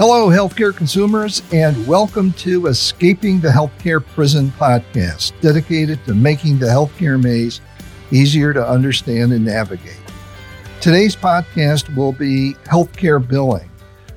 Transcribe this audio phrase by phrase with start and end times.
[0.00, 6.64] Hello, healthcare consumers, and welcome to Escaping the Healthcare Prison podcast, dedicated to making the
[6.64, 7.60] healthcare maze
[8.10, 10.00] easier to understand and navigate.
[10.80, 13.70] Today's podcast will be healthcare billing.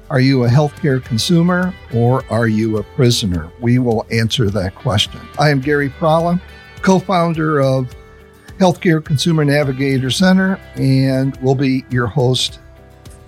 [0.10, 3.52] Are you a healthcare consumer or are you a prisoner?
[3.60, 5.20] We will answer that question.
[5.38, 6.40] I am Gary Prala,
[6.82, 7.94] co founder of
[8.58, 12.62] Healthcare Consumer Navigator Center, and will be your host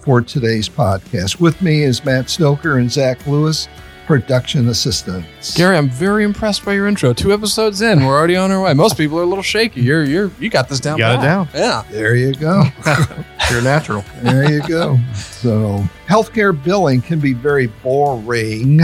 [0.06, 1.40] for today's podcast.
[1.40, 3.68] With me is Matt Stoker and Zach Lewis,
[4.06, 5.58] production assistants.
[5.58, 7.12] Gary, I'm very impressed by your intro.
[7.12, 8.74] Two episodes in, we're already on our way.
[8.76, 9.82] Most people are a little shaky.
[9.82, 11.00] You're you're you got this down.
[11.00, 11.50] Got it down.
[11.56, 11.84] Yeah.
[11.90, 12.64] There you go.
[13.52, 14.04] You're natural.
[14.24, 14.98] There you go.
[15.14, 18.80] So, healthcare billing can be very boring,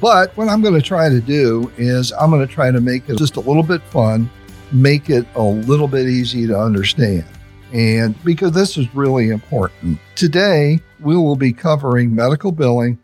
[0.00, 3.10] but what I'm going to try to do is I'm going to try to make
[3.10, 4.30] it just a little bit fun,
[4.72, 7.26] make it a little bit easy to understand.
[7.72, 9.98] And because this is really important.
[10.14, 12.98] Today, we will be covering medical billing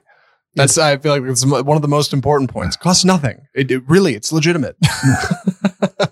[0.55, 2.77] That's I feel like it's one of the most important points.
[2.77, 3.41] It costs nothing.
[3.57, 4.77] It, it really it's legitimate.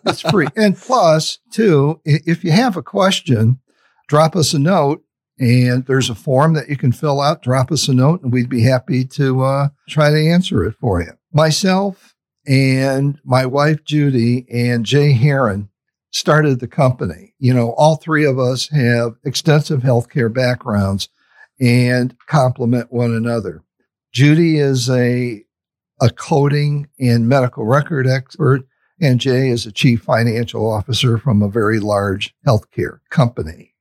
[0.04, 0.48] It's free.
[0.56, 3.60] and plus, too, if you have a question,
[4.08, 5.04] drop us a note.
[5.38, 7.42] And there's a form that you can fill out.
[7.42, 11.02] Drop us a note, and we'd be happy to uh, try to answer it for
[11.02, 11.12] you.
[11.32, 12.16] Myself
[12.46, 15.68] and my wife Judy and Jay Heron
[16.10, 17.34] started the company.
[17.38, 21.08] You know, all three of us have extensive healthcare backgrounds
[21.60, 23.62] and complement one another.
[24.12, 25.44] Judy is a
[26.00, 28.62] a coding and medical record expert,
[29.00, 33.74] and Jay is a chief financial officer from a very large healthcare company.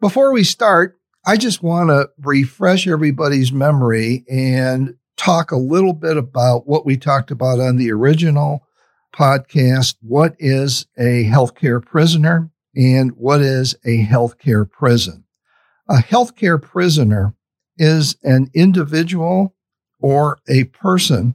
[0.00, 6.16] Before we start, I just want to refresh everybody's memory and talk a little bit
[6.16, 8.66] about what we talked about on the original
[9.12, 9.96] podcast.
[10.00, 15.24] What is a healthcare prisoner and what is a healthcare prison?
[15.88, 17.34] A healthcare prisoner
[17.76, 19.54] is an individual
[20.00, 21.34] or a person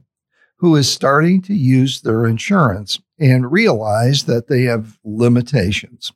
[0.58, 6.12] who is starting to use their insurance and realize that they have limitations.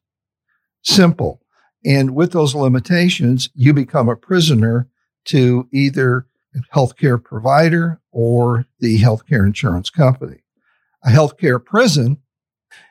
[0.83, 1.41] Simple.
[1.85, 4.89] And with those limitations, you become a prisoner
[5.27, 10.43] to either a healthcare provider or the healthcare insurance company.
[11.05, 12.19] A healthcare prison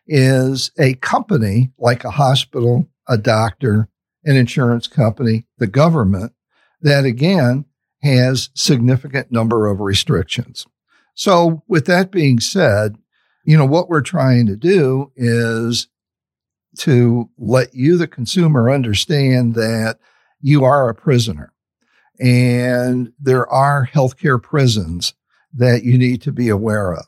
[0.07, 3.87] is a company like a hospital, a doctor,
[4.23, 6.33] an insurance company, the government
[6.81, 7.65] that again
[8.03, 10.65] has significant number of restrictions.
[11.13, 12.97] So with that being said,
[13.45, 15.87] you know, what we're trying to do is
[16.79, 19.99] to let you, the consumer, understand that
[20.39, 21.53] you are a prisoner
[22.19, 25.13] and there are healthcare prisons
[25.53, 27.05] that you need to be aware of.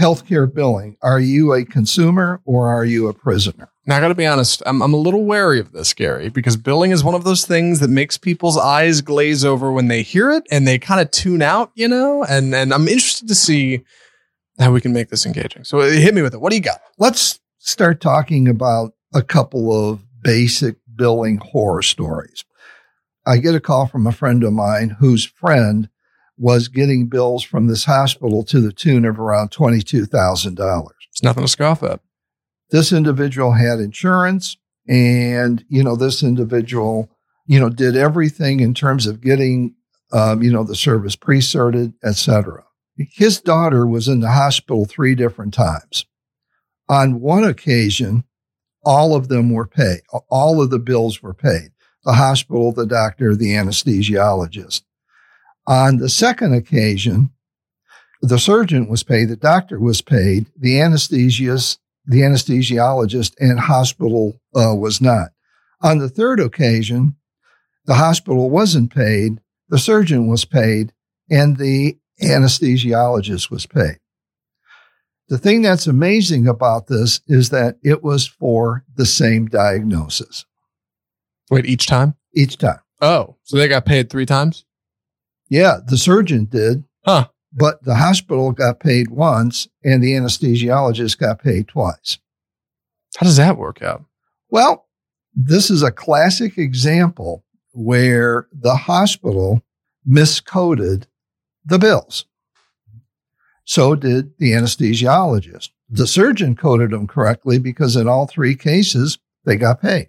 [0.00, 0.96] Healthcare billing.
[1.02, 3.70] Are you a consumer or are you a prisoner?
[3.86, 6.90] now I gotta be honest, I'm I'm a little wary of this, Gary, because billing
[6.90, 10.46] is one of those things that makes people's eyes glaze over when they hear it
[10.50, 12.24] and they kind of tune out, you know?
[12.24, 13.82] And and I'm interested to see
[14.58, 15.64] how we can make this engaging.
[15.64, 16.40] So uh, hit me with it.
[16.40, 16.80] What do you got?
[16.98, 22.44] Let's start talking about a couple of basic billing horror stories.
[23.26, 25.88] I get a call from a friend of mine whose friend
[26.40, 30.86] was getting bills from this hospital to the tune of around $22,000.
[31.10, 32.00] It's nothing to scoff at.
[32.70, 34.56] This individual had insurance
[34.88, 37.10] and, you know, this individual,
[37.46, 39.74] you know, did everything in terms of getting,
[40.12, 42.64] um, you know, the service pre-certed, et cetera.
[42.96, 46.06] His daughter was in the hospital three different times.
[46.88, 48.24] On one occasion,
[48.82, 50.00] all of them were paid.
[50.30, 51.72] All of the bills were paid.
[52.04, 54.82] The hospital, the doctor, the anesthesiologist.
[55.66, 57.30] On the second occasion,
[58.22, 64.74] the surgeon was paid, the doctor was paid, the anesthesiast, the anesthesiologist and hospital uh,
[64.74, 65.28] was not.
[65.82, 67.16] On the third occasion,
[67.86, 70.92] the hospital wasn't paid, the surgeon was paid,
[71.30, 73.98] and the anesthesiologist was paid.
[75.28, 80.44] The thing that's amazing about this is that it was for the same diagnosis
[81.50, 82.16] Wait, each time?
[82.34, 82.80] each time.
[83.00, 84.64] Oh, so they got paid three times?
[85.50, 87.28] Yeah, the surgeon did, Huh.
[87.52, 92.18] but the hospital got paid once and the anesthesiologist got paid twice.
[93.16, 94.04] How does that work out?
[94.48, 94.86] Well,
[95.34, 99.62] this is a classic example where the hospital
[100.08, 101.04] miscoded
[101.64, 102.24] the bills.
[103.64, 105.70] So did the anesthesiologist.
[105.88, 110.08] The surgeon coded them correctly because in all three cases, they got paid.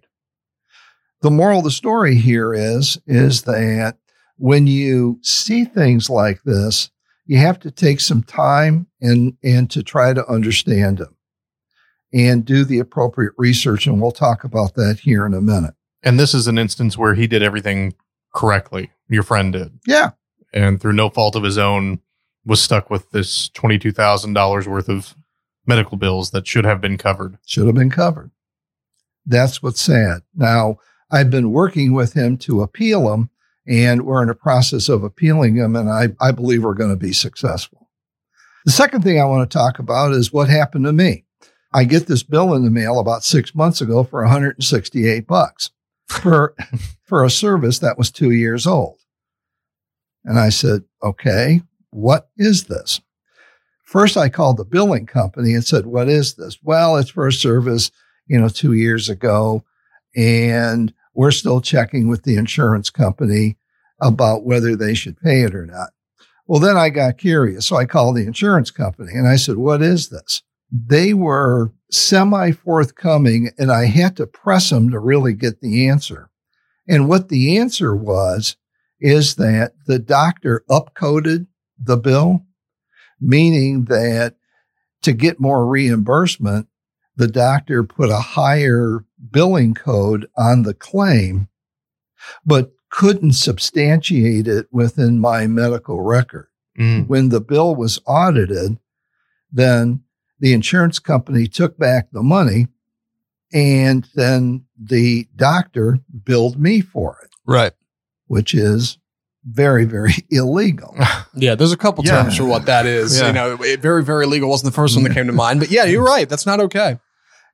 [1.21, 3.97] The moral of the story here is, is that
[4.41, 6.89] when you see things like this,
[7.27, 11.15] you have to take some time and, and to try to understand them
[12.11, 13.85] and do the appropriate research.
[13.85, 15.75] And we'll talk about that here in a minute.
[16.01, 17.93] And this is an instance where he did everything
[18.33, 18.89] correctly.
[19.07, 19.79] Your friend did.
[19.85, 20.11] Yeah.
[20.51, 22.01] And through no fault of his own,
[22.43, 25.13] was stuck with this $22,000 worth of
[25.67, 27.37] medical bills that should have been covered.
[27.45, 28.31] should have been covered.
[29.23, 30.23] That's what's sad.
[30.33, 30.77] Now,
[31.11, 33.29] I've been working with him to appeal them,
[33.67, 36.95] and we're in a process of appealing them, and I, I believe we're going to
[36.95, 37.89] be successful.
[38.65, 41.25] The second thing I want to talk about is what happened to me.
[41.73, 45.71] I get this bill in the mail about six months ago for 168 bucks
[46.07, 46.55] for,
[47.03, 48.99] for a service that was two years old.
[50.23, 53.01] And I said, okay, what is this?
[53.83, 56.57] First, I called the billing company and said, what is this?
[56.63, 57.91] Well, it's for a service,
[58.27, 59.65] you know, two years ago.
[60.15, 63.57] And we're still checking with the insurance company
[63.99, 65.89] about whether they should pay it or not.
[66.47, 67.67] Well, then I got curious.
[67.67, 70.43] So I called the insurance company and I said, what is this?
[70.71, 76.29] They were semi forthcoming and I had to press them to really get the answer.
[76.87, 78.57] And what the answer was
[78.99, 81.47] is that the doctor upcoded
[81.79, 82.45] the bill,
[83.19, 84.35] meaning that
[85.01, 86.67] to get more reimbursement,
[87.15, 91.47] the doctor put a higher billing code on the claim,
[92.45, 96.47] but couldn't substantiate it within my medical record.
[96.77, 97.07] Mm.
[97.07, 98.77] When the bill was audited,
[99.51, 100.01] then
[100.39, 102.67] the insurance company took back the money
[103.53, 107.73] and then the doctor billed me for it, Right.
[108.27, 108.97] which is
[109.45, 110.95] very, very illegal.
[111.33, 112.23] Yeah, there's a couple Yeah.
[112.23, 113.17] terms for what that is.
[113.17, 113.27] Yeah.
[113.27, 115.61] You know, it, very, very illegal wasn't the first one that came to mind.
[115.61, 116.27] But yeah, you're right.
[116.27, 116.99] That's not okay.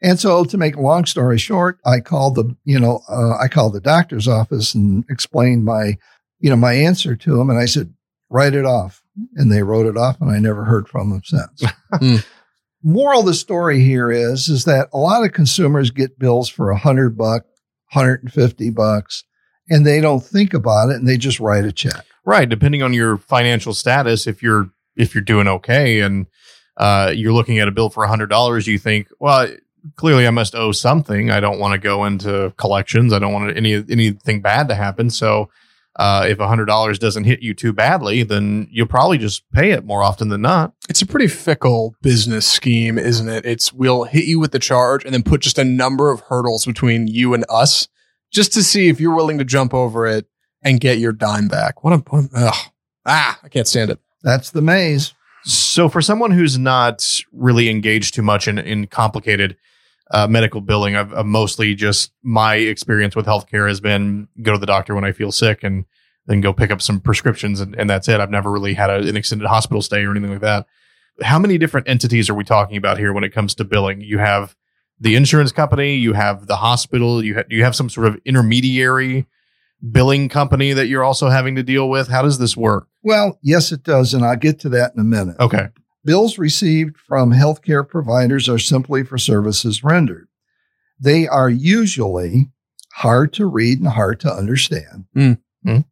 [0.01, 3.47] And so, to make a long story short, I called the, you know, uh, I
[3.47, 5.97] called the doctor's office and explained my,
[6.39, 7.93] you know, my answer to him, and I said,
[8.29, 9.01] write it off,
[9.35, 11.63] and they wrote it off, and I never heard from them since.
[11.99, 12.17] Hmm.
[12.83, 16.69] Moral of the story here is, is that a lot of consumers get bills for
[16.69, 17.45] a hundred buck,
[17.91, 19.23] hundred and fifty bucks,
[19.69, 22.05] and they don't think about it, and they just write a check.
[22.25, 22.47] Right.
[22.47, 26.27] Depending on your financial status, if you're if you're doing okay and
[26.75, 29.47] uh, you're looking at a bill for a hundred dollars, you think, well,
[29.95, 31.31] clearly I must owe something.
[31.31, 33.13] I don't want to go into collections.
[33.13, 35.09] I don't want any anything bad to happen.
[35.09, 35.49] So
[35.97, 39.83] uh, if hundred dollars doesn't hit you too badly, then you'll probably just pay it
[39.83, 40.73] more often than not.
[40.89, 43.45] It's a pretty fickle business scheme, isn't it?
[43.45, 46.65] It's we'll hit you with the charge and then put just a number of hurdles
[46.65, 47.87] between you and us
[48.31, 50.27] just to see if you're willing to jump over it
[50.61, 51.83] and get your dime back.
[51.83, 52.71] What a, what a ugh.
[53.05, 53.99] ah, I can't stand it.
[54.21, 55.13] That's the maze.
[55.43, 59.55] So for someone who's not really engaged too much in, in complicated
[60.11, 64.57] uh, medical billing, I've, I've mostly just my experience with healthcare has been go to
[64.57, 65.85] the doctor when I feel sick and
[66.27, 68.19] then go pick up some prescriptions and, and that's it.
[68.19, 70.65] I've never really had a, an extended hospital stay or anything like that.
[71.21, 74.01] How many different entities are we talking about here when it comes to billing?
[74.01, 74.55] You have
[74.99, 79.25] the insurance company, you have the hospital, you ha- you have some sort of intermediary
[79.91, 82.07] billing company that you're also having to deal with.
[82.07, 82.87] How does this work?
[83.03, 85.37] Well, yes, it does, and I'll get to that in a minute.
[85.39, 85.69] Okay.
[86.07, 90.29] Bills received from healthcare providers are simply for services rendered.
[90.97, 92.47] They are usually
[92.93, 95.07] hard to read and hard to understand.
[95.13, 95.39] Mm.
[95.67, 95.83] Mm.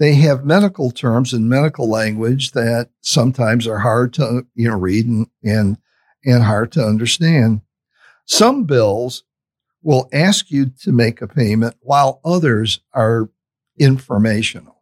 [0.00, 5.06] They have medical terms and medical language that sometimes are hard to you know read
[5.06, 5.78] and and,
[6.24, 7.60] and hard to understand.
[8.26, 9.22] Some bills
[9.82, 13.30] will ask you to make a payment while others are
[13.78, 14.81] informational.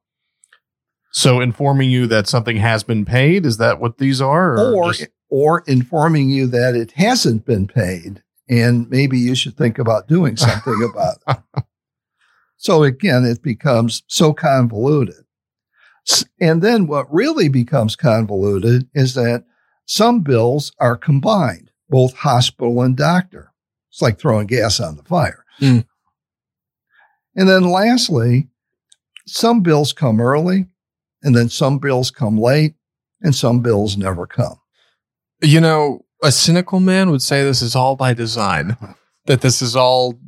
[1.12, 4.58] So informing you that something has been paid, is that what these are?
[4.58, 9.78] or just- or informing you that it hasn't been paid and maybe you should think
[9.78, 11.64] about doing something about it.
[12.62, 15.24] So again, it becomes so convoluted.
[16.38, 19.44] And then what really becomes convoluted is that
[19.86, 23.54] some bills are combined, both hospital and doctor.
[23.90, 25.42] It's like throwing gas on the fire.
[25.58, 25.86] Mm.
[27.34, 28.48] And then lastly,
[29.26, 30.66] some bills come early
[31.22, 32.74] and then some bills come late
[33.20, 34.60] and some bills never come.
[35.42, 38.76] You know, a cynical man would say this is all by design,
[39.26, 40.18] that this is all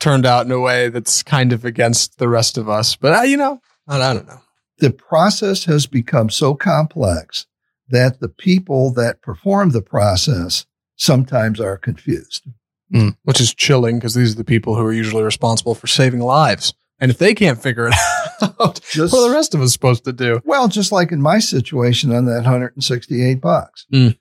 [0.00, 2.96] turned out in a way that's kind of against the rest of us.
[2.96, 4.40] But, uh, you know, I, don't know.
[4.78, 7.46] The process has become so complex
[7.88, 12.46] that the people that perform the process sometimes are confused.
[12.92, 13.16] Mm.
[13.22, 16.74] Which is chilling because these are the people who are usually responsible for saving lives.
[17.00, 17.94] And if they can't figure it
[18.42, 20.40] out, Just- what are the rest of us supposed to do?
[20.44, 23.86] Well, just like in my situation on that 168 bucks.
[23.92, 24.18] Mm.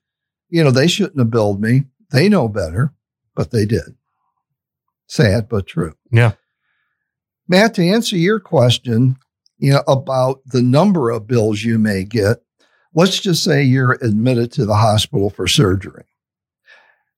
[0.49, 1.83] You know, they shouldn't have billed me.
[2.11, 2.93] They know better,
[3.35, 3.95] but they did.
[5.07, 5.93] Sad, but true.
[6.11, 6.33] Yeah.
[7.47, 9.17] Matt, to answer your question,
[9.57, 12.37] you know, about the number of bills you may get,
[12.93, 16.05] let's just say you're admitted to the hospital for surgery.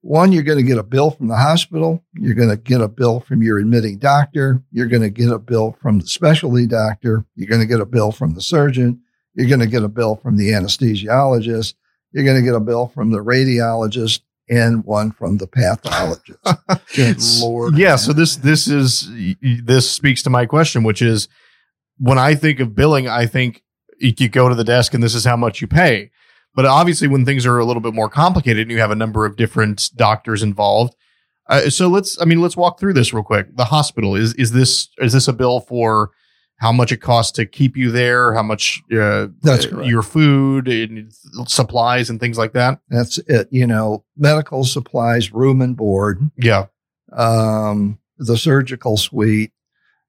[0.06, 2.04] One, you're going to get a bill from the hospital.
[2.14, 4.62] You're going to get a bill from your admitting doctor.
[4.70, 7.26] You're going to get a bill from the specialty doctor.
[7.36, 9.02] You're going to get a bill from the surgeon.
[9.34, 11.76] You're going to get a bill from the anesthesiologist.
[12.12, 14.20] You're going to get a bill from the radiologist
[14.50, 16.38] and one from the pathologist.
[16.96, 17.78] Good Lord.
[17.78, 17.96] Yeah.
[17.96, 19.10] So this this is
[19.64, 21.30] this speaks to my question, which is
[21.98, 23.64] when I think of billing, I think
[24.00, 26.12] you go to the desk and this is how much you pay.
[26.56, 29.26] But obviously, when things are a little bit more complicated and you have a number
[29.26, 30.96] of different doctors involved,
[31.50, 33.56] uh, so let's I mean let's walk through this real quick.
[33.56, 36.12] The hospital is is this is this a bill for
[36.58, 39.90] how much it costs to keep you there, how much uh, That's uh, correct.
[39.90, 41.12] your food and
[41.48, 42.80] supplies and things like that.
[42.88, 43.48] That's it.
[43.52, 46.68] You know, medical supplies, room and board, Yeah.
[47.12, 49.52] um, the surgical suite,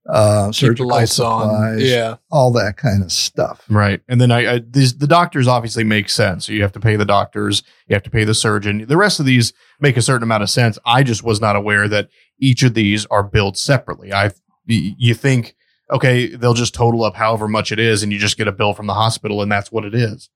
[0.09, 1.81] uh, Keep the surgical lights supplies, on.
[1.81, 2.17] Yeah.
[2.31, 3.65] all that kind of stuff.
[3.69, 4.01] Right.
[4.09, 6.47] And then I, I these, the doctors obviously make sense.
[6.47, 8.87] So you have to pay the doctors, you have to pay the surgeon.
[8.87, 10.79] The rest of these make a certain amount of sense.
[10.85, 12.09] I just was not aware that
[12.39, 14.13] each of these are billed separately.
[14.13, 14.33] I
[14.67, 15.55] you think
[15.91, 18.73] okay, they'll just total up however much it is and you just get a bill
[18.73, 20.31] from the hospital and that's what it is.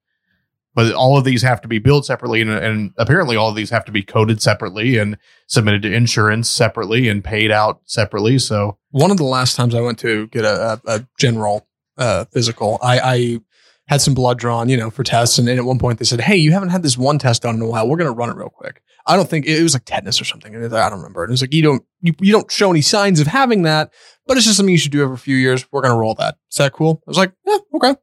[0.79, 3.71] But all of these have to be billed separately and, and apparently all of these
[3.71, 5.19] have to be coded separately and
[5.49, 8.39] submitted to insurance separately and paid out separately.
[8.39, 11.67] So One of the last times I went to get a, a, general
[11.97, 13.41] uh, physical, I, I
[13.89, 15.37] had some blood drawn, you know, for tests.
[15.41, 17.63] And at one point they said, Hey, you haven't had this one test done in
[17.63, 17.89] a while.
[17.89, 18.81] We're going to run it real quick.
[19.05, 20.55] I don't think it was like tetanus or something.
[20.55, 21.25] I don't remember.
[21.25, 23.93] And it was like, you don't, you, you don't show any signs of having that,
[24.29, 25.67] but it's just something you should do every few years.
[25.73, 26.37] We're going to roll that.
[26.53, 27.03] Is that cool?
[27.05, 27.97] I was like, yeah, okay.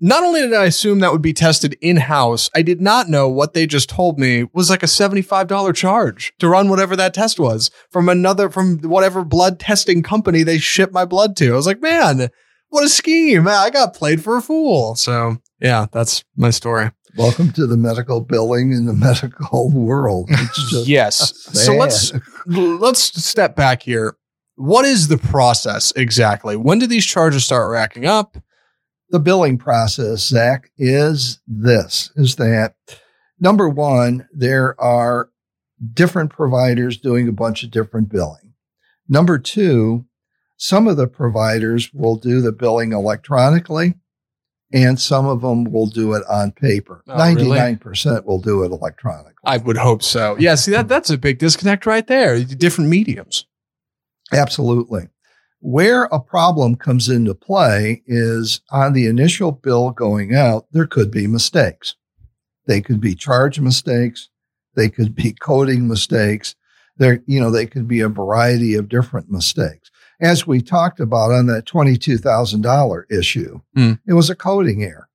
[0.00, 3.28] Not only did I assume that would be tested in house, I did not know
[3.28, 7.38] what they just told me was like a $75 charge to run whatever that test
[7.38, 11.52] was from another, from whatever blood testing company they ship my blood to.
[11.52, 12.28] I was like, man,
[12.70, 13.46] what a scheme.
[13.46, 14.96] I got played for a fool.
[14.96, 16.90] So yeah, that's my story.
[17.16, 20.28] Welcome to the medical billing in the medical world.
[20.72, 21.34] Yes.
[21.52, 22.12] So let's
[22.46, 24.16] let's step back here.
[24.56, 26.56] What is the process exactly?
[26.56, 28.36] When do these charges start racking up?
[29.14, 32.74] The billing process, Zach, is this is that
[33.38, 35.30] number one, there are
[35.92, 38.54] different providers doing a bunch of different billing.
[39.08, 40.06] Number two,
[40.56, 43.94] some of the providers will do the billing electronically
[44.72, 47.04] and some of them will do it on paper.
[47.06, 49.34] Oh, 99% will do it electronically.
[49.44, 50.36] I would hope so.
[50.40, 52.42] Yeah, see that that's a big disconnect right there.
[52.42, 53.46] Different mediums.
[54.32, 55.06] Absolutely.
[55.66, 61.10] Where a problem comes into play is on the initial bill going out, there could
[61.10, 61.94] be mistakes.
[62.66, 64.28] They could be charge mistakes.
[64.76, 66.54] They could be coding mistakes.
[66.98, 69.90] There, you know, they could be a variety of different mistakes.
[70.20, 73.92] As we talked about on that $22,000 issue, Hmm.
[74.06, 75.08] it was a coding error.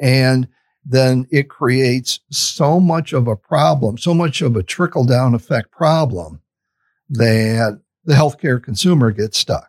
[0.00, 0.48] And
[0.84, 5.70] then it creates so much of a problem, so much of a trickle down effect
[5.70, 6.40] problem
[7.08, 9.68] that the healthcare consumer gets stuck.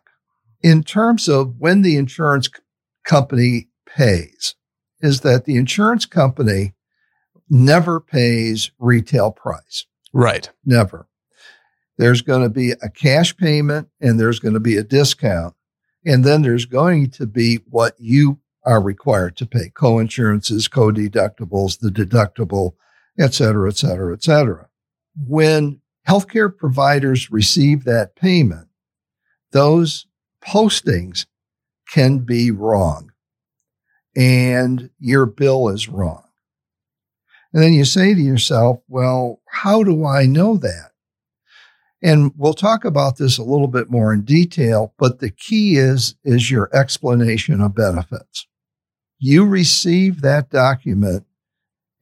[0.62, 2.48] In terms of when the insurance
[3.04, 4.54] company pays,
[5.02, 6.72] is that the insurance company
[7.50, 9.84] never pays retail price.
[10.14, 10.48] Right.
[10.64, 11.06] Never.
[11.98, 15.54] There's going to be a cash payment and there's going to be a discount.
[16.06, 21.90] And then there's going to be what you are required to pay co-insurances, co-deductibles, the
[21.90, 22.72] deductible,
[23.18, 24.68] et cetera, et cetera, et cetera.
[25.14, 28.68] When healthcare providers receive that payment,
[29.52, 30.06] those
[30.44, 31.26] postings
[31.88, 33.12] can be wrong
[34.16, 36.24] and your bill is wrong.
[37.52, 40.90] And then you say to yourself, well, how do I know that?
[42.02, 46.14] And we'll talk about this a little bit more in detail, but the key is,
[46.24, 48.46] is your explanation of benefits.
[49.18, 51.26] You receive that document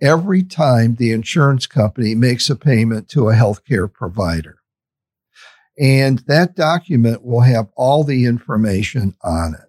[0.01, 4.59] every time the insurance company makes a payment to a healthcare provider.
[5.79, 9.69] And that document will have all the information on it.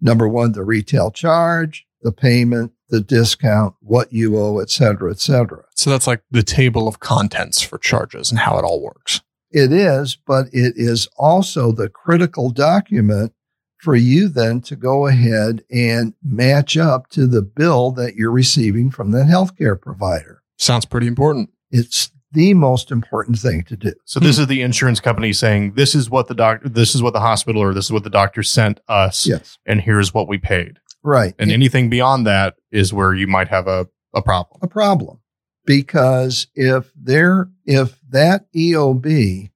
[0.00, 5.18] Number one, the retail charge, the payment, the discount, what you owe, et cetera, et
[5.18, 5.64] cetera.
[5.74, 9.20] So that's like the table of contents for charges and how it all works.
[9.50, 13.32] It is, but it is also the critical document
[13.78, 18.90] for you then to go ahead and match up to the bill that you're receiving
[18.90, 20.42] from that healthcare provider.
[20.58, 21.50] Sounds pretty important.
[21.70, 23.92] It's the most important thing to do.
[24.04, 27.12] So this is the insurance company saying this is what the doctor, this is what
[27.14, 29.58] the hospital, or this is what the doctor sent us, Yes.
[29.64, 30.78] and here's what we paid.
[31.02, 31.34] Right.
[31.38, 34.58] And anything beyond that is where you might have a, a problem.
[34.62, 35.20] a problem
[35.64, 39.50] because if there if that EOB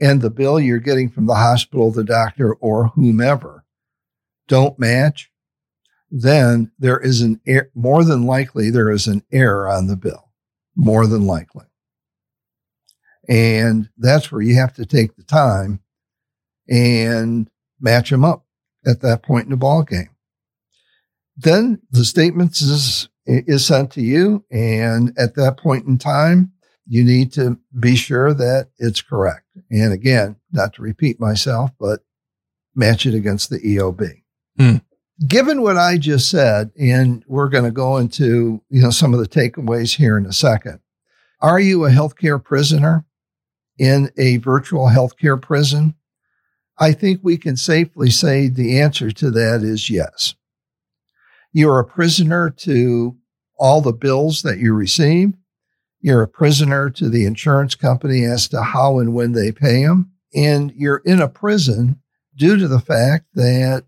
[0.00, 3.63] and the bill you're getting from the hospital, the doctor, or whomever
[4.48, 5.30] don't match,
[6.10, 10.30] then there is an er- more than likely there is an error on the bill,
[10.76, 11.66] more than likely,
[13.28, 15.80] and that's where you have to take the time
[16.68, 18.46] and match them up
[18.86, 20.10] at that point in the ball game.
[21.36, 24.44] Then the statements is is sent to you.
[24.50, 26.52] And at that point in time,
[26.86, 29.46] you need to be sure that it's correct.
[29.70, 32.00] And again, not to repeat myself, but
[32.74, 34.23] match it against the EOB.
[34.58, 34.76] Hmm.
[35.26, 39.20] Given what I just said, and we're going to go into, you know, some of
[39.20, 40.80] the takeaways here in a second.
[41.40, 43.04] Are you a healthcare prisoner
[43.78, 45.94] in a virtual healthcare prison?
[46.78, 50.34] I think we can safely say the answer to that is yes.
[51.52, 53.16] You're a prisoner to
[53.58, 55.34] all the bills that you receive.
[56.00, 60.12] You're a prisoner to the insurance company as to how and when they pay them.
[60.34, 62.00] And you're in a prison
[62.36, 63.84] due to the fact that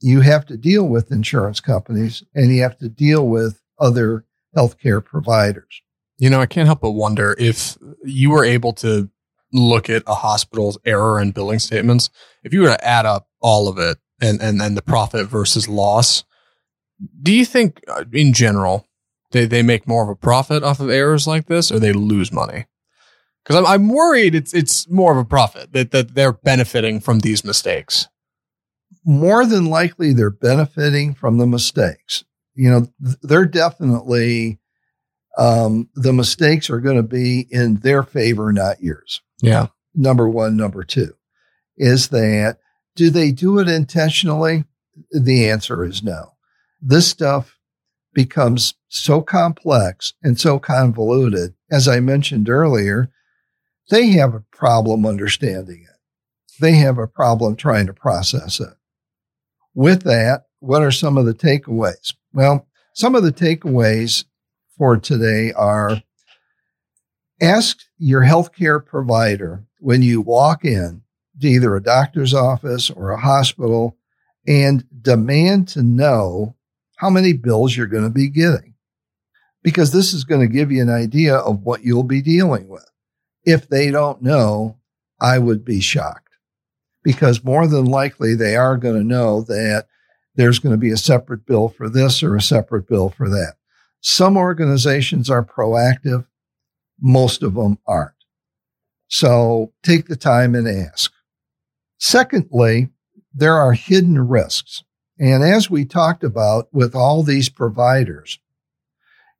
[0.00, 4.24] you have to deal with insurance companies and you have to deal with other
[4.56, 5.82] healthcare providers.
[6.18, 9.10] You know, I can't help but wonder if you were able to
[9.52, 12.10] look at a hospital's error and billing statements,
[12.44, 15.68] if you were to add up all of it and, and, and the profit versus
[15.68, 16.24] loss,
[17.22, 18.86] do you think uh, in general
[19.30, 22.32] they, they make more of a profit off of errors like this or they lose
[22.32, 22.66] money?
[23.42, 27.20] Because I'm, I'm worried it's it's more of a profit that, that they're benefiting from
[27.20, 28.08] these mistakes.
[29.04, 32.24] More than likely, they're benefiting from the mistakes.
[32.54, 34.58] You know, they're definitely,
[35.36, 39.20] um, the mistakes are going to be in their favor, not yours.
[39.40, 39.68] Yeah.
[39.94, 40.56] number one.
[40.56, 41.14] Number two
[41.78, 42.58] is that
[42.96, 44.64] do they do it intentionally?
[45.12, 46.32] The answer is no.
[46.80, 47.58] This stuff
[48.12, 51.54] becomes so complex and so convoluted.
[51.70, 53.10] As I mentioned earlier,
[53.90, 55.96] they have a problem understanding it.
[56.60, 58.74] They have a problem trying to process it.
[59.78, 62.12] With that, what are some of the takeaways?
[62.32, 64.24] Well, some of the takeaways
[64.76, 66.02] for today are
[67.40, 71.02] ask your healthcare provider when you walk in
[71.40, 73.96] to either a doctor's office or a hospital
[74.48, 76.56] and demand to know
[76.96, 78.74] how many bills you're going to be getting.
[79.62, 82.90] Because this is going to give you an idea of what you'll be dealing with.
[83.44, 84.80] If they don't know,
[85.20, 86.27] I would be shocked
[87.08, 89.86] because more than likely they are going to know that
[90.34, 93.54] there's going to be a separate bill for this or a separate bill for that.
[94.02, 96.26] Some organizations are proactive.
[97.00, 98.12] Most of them aren't.
[99.06, 101.10] So take the time and ask.
[101.96, 102.90] Secondly,
[103.32, 104.84] there are hidden risks.
[105.18, 108.38] And as we talked about with all these providers,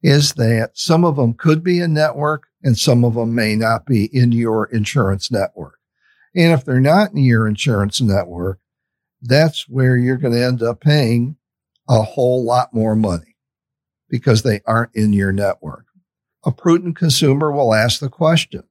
[0.03, 3.85] is that some of them could be a network and some of them may not
[3.85, 5.78] be in your insurance network.
[6.39, 8.61] And if they're not in your insurance network,
[9.21, 11.37] that's where you're going to end up paying
[11.89, 13.35] a whole lot more money
[14.09, 15.87] because they aren't in your network.
[16.45, 18.63] A prudent consumer will ask the question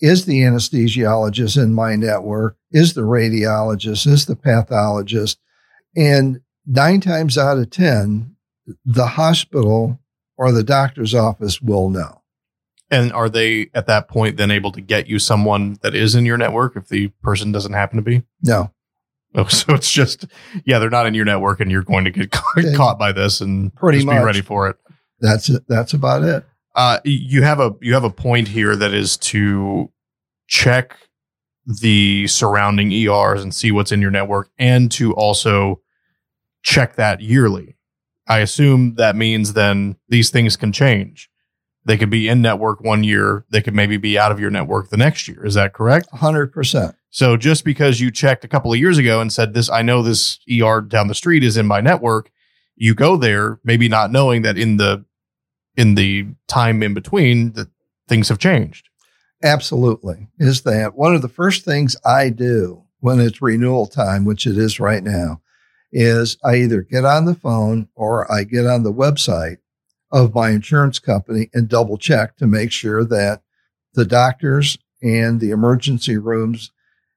[0.00, 2.56] Is the anesthesiologist in my network?
[2.72, 4.06] Is the radiologist?
[4.06, 5.38] Is the pathologist?
[5.94, 8.36] And nine times out of 10,
[8.86, 10.00] the hospital
[10.38, 12.19] or the doctor's office will know.
[12.90, 16.26] And are they at that point then able to get you someone that is in
[16.26, 18.22] your network if the person doesn't happen to be?
[18.42, 18.72] No,
[19.34, 20.26] Oh, so it's just
[20.64, 22.30] yeah, they're not in your network, and you're going to get
[22.74, 24.18] caught, by this, and Pretty just much.
[24.18, 24.76] be ready for it.
[25.20, 25.62] that's it.
[25.68, 26.44] That's about it.
[26.74, 29.90] Uh, you have a you have a point here that is to
[30.48, 30.96] check
[31.66, 35.80] the surrounding ERs and see what's in your network, and to also
[36.62, 37.76] check that yearly.
[38.26, 41.28] I assume that means then these things can change.
[41.84, 44.90] They could be in network one year, they could maybe be out of your network
[44.90, 45.44] the next year.
[45.44, 46.10] Is that correct?
[46.12, 46.94] 100%.
[47.10, 50.02] So just because you checked a couple of years ago and said this, I know
[50.02, 52.30] this ER down the street is in my network,
[52.76, 55.04] you go there, maybe not knowing that in the
[55.76, 57.68] in the time in between that
[58.08, 58.88] things have changed.
[59.42, 60.28] Absolutely.
[60.38, 64.58] Is that one of the first things I do when it's renewal time, which it
[64.58, 65.40] is right now,
[65.92, 69.56] is I either get on the phone or I get on the website
[70.12, 73.42] of my insurance company and double check to make sure that
[73.94, 76.72] the doctors and the emergency rooms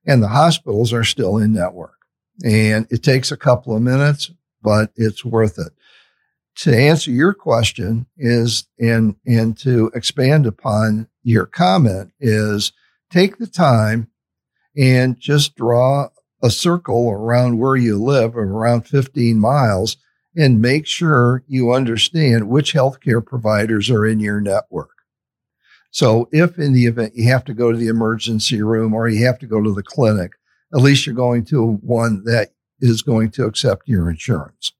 [0.05, 1.97] and the hospitals are still in network.
[2.43, 5.73] And it takes a couple of minutes, but it's worth it.
[6.57, 12.73] To answer your question is, and, and to expand upon your comment is
[13.11, 14.09] take the time
[14.77, 16.09] and just draw
[16.43, 19.97] a circle around where you live of around 15 miles
[20.35, 24.89] and make sure you understand which healthcare providers are in your network.
[25.91, 29.25] So if in the event you have to go to the emergency room or you
[29.25, 30.31] have to go to the clinic,
[30.73, 34.73] at least you're going to one that is going to accept your insurance.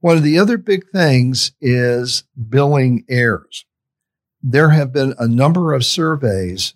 [0.00, 3.64] One of the other big things is billing errors.
[4.42, 6.74] There have been a number of surveys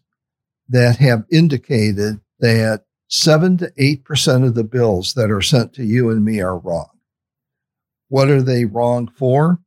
[0.69, 5.85] that have indicated that seven to eight percent of the bills that are sent to
[5.85, 6.89] you and me are wrong.
[8.09, 9.59] What are they wrong for?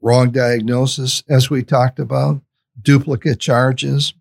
[0.00, 2.42] Wrong diagnosis, as we talked about,
[2.80, 4.14] duplicate charges,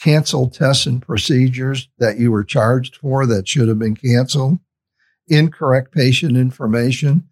[0.00, 4.58] canceled tests and procedures that you were charged for that should have been canceled,
[5.28, 7.28] incorrect patient information,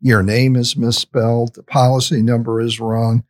[0.00, 3.24] your name is misspelled, the policy number is wrong,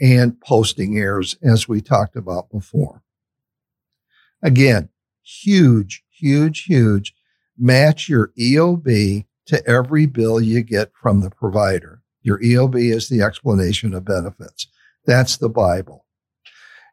[0.00, 3.02] and posting errors, as we talked about before.
[4.42, 4.90] Again,
[5.22, 7.14] huge, huge, huge.
[7.58, 12.02] Match your EOB to every bill you get from the provider.
[12.22, 14.66] Your EOB is the explanation of benefits.
[15.06, 16.06] That's the Bible.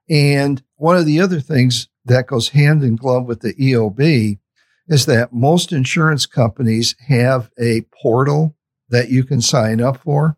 [0.10, 4.39] And one of the other things that goes hand in glove with the EOB
[4.88, 8.56] is that most insurance companies have a portal
[8.89, 10.38] that you can sign up for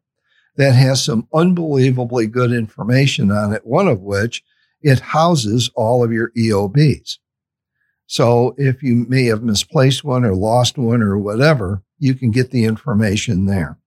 [0.58, 3.66] that has some unbelievably good information on it.
[3.66, 4.44] One of which
[4.82, 7.18] it houses all of your EOBs.
[8.10, 12.50] So if you may have misplaced one or lost one or whatever, you can get
[12.50, 13.78] the information there.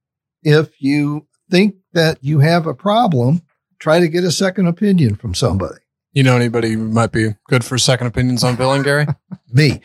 [0.45, 3.43] If you think that you have a problem,
[3.81, 5.81] try to get a second opinion from somebody.
[6.13, 9.09] You know anybody who might be good for second opinions on billing, Gary?
[9.53, 9.81] Me.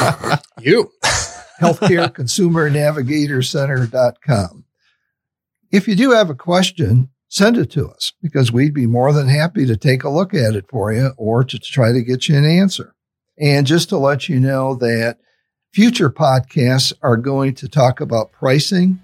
[0.60, 0.90] you.
[1.60, 4.64] Healthcare Consumer Navigator Center.com.
[5.70, 9.28] If you do have a question, send it to us because we'd be more than
[9.28, 12.38] happy to take a look at it for you or to try to get you
[12.38, 12.94] an answer.
[13.42, 15.18] And just to let you know that
[15.72, 19.00] future podcasts are going to talk about pricing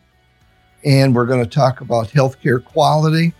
[0.84, 3.34] and we're going to talk about healthcare quality.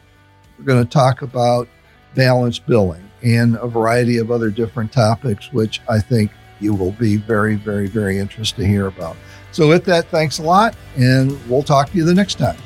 [0.59, 1.69] We're going to talk about
[2.17, 7.17] balanced billing and a variety of other different topics, which I think you will be
[7.17, 9.17] very, very, very interested to hear about.
[9.53, 12.59] So, with that, thanks a lot, and we'll talk to you the next time.